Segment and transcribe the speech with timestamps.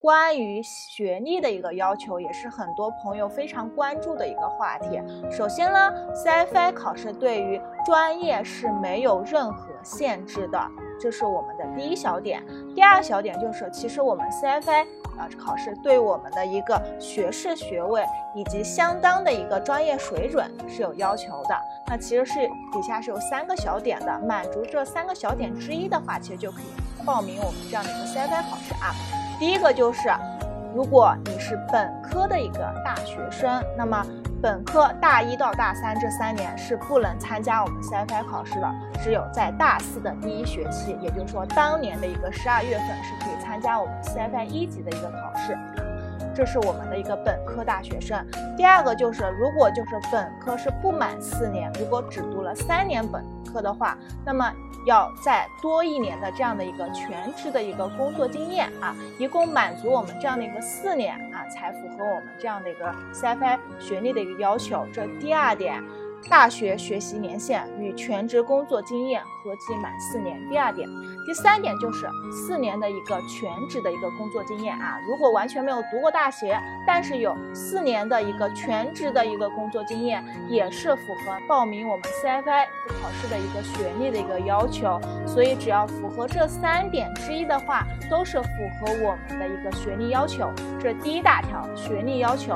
[0.00, 5.02] 关于学历的一个要求，也是很多朋友非常关注的一个话题。
[5.28, 10.60] 首先呢，CFA 考试对于专业是没有任何限制的，
[11.00, 12.44] 这是我们的第一小点。
[12.78, 14.86] 第二小点就是，其实我们 CFA
[15.18, 21.60] 啊考试对我们的一个学士学位以及相当的一个专业水准是有要求的。
[21.88, 22.34] 那其实是
[22.72, 28.94] 底下是有三个小点的，满足这三个小点之一的话，其实就可以报名我们这样的一个 CFA 考试啊。
[29.40, 30.08] 第一个就是，
[30.72, 34.06] 如果你是本科的一个大学生，那么
[34.40, 45.58] 本科大一到大三这三年是不能参加我们 CFA 考试的，只有在大四的第一学期，也就是说当年的一个十二月份是可以参加我们 CFA 一级的一个考试。
[46.32, 48.24] 这是我们的一个本科大学生。
[48.56, 54.52] 第二个就是，如果就是本科是不满四年，如果只读了三年本科的话，那么
[54.86, 63.46] 要再多一年的这样的一个全职的一个工作经验啊，一共满足我们这样的一个四年啊，才符合我们这样的一个三非
[63.78, 64.86] 学历的一个要求。
[64.92, 65.82] 这第二点。
[66.30, 70.36] 大学学习年限与全职工作经验合计满四年。
[70.48, 70.88] 第二点，
[71.24, 74.98] 第三点就是四年的一个全职的一个工作经验啊。
[75.08, 82.66] 如果完全没有读过大学，但是有四年的一个全职的一个工作经验，也是符合报名我们 C F I
[83.00, 85.00] 考试的一个学历的一个要求。
[85.26, 90.52] 所以只要符合这三点之一的话，都是符合我们的一个学历要求。
[90.80, 92.54] 这第一大条，学历要求。